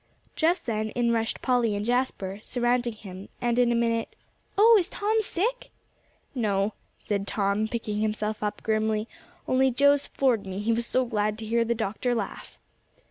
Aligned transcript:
Just 0.35 0.65
then 0.65 0.89
in 0.89 1.11
rushed 1.11 1.43
Polly 1.43 1.75
and 1.75 1.85
Jasper, 1.85 2.39
surrounding 2.41 2.95
him, 2.95 3.29
and 3.39 3.59
in 3.59 3.71
a 3.71 3.75
minute, 3.75 4.15
"Oh, 4.57 4.75
is 4.79 4.89
Tom 4.89 5.21
sick?" 5.21 5.69
"No," 6.33 6.73
said 6.97 7.27
Tom, 7.27 7.67
picking 7.67 7.99
himself 7.99 8.41
up 8.41 8.63
grimly, 8.63 9.07
"only 9.47 9.69
Joe's 9.69 10.07
floored 10.07 10.47
me, 10.47 10.57
he 10.57 10.73
was 10.73 10.87
so 10.87 11.05
glad 11.05 11.37
to 11.37 11.45
hear 11.45 11.63
the 11.63 11.75
doctor 11.75 12.15
laugh." 12.15 12.57